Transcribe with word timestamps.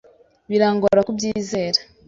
Birangora 0.49 1.05
kubyizera. 1.07 1.79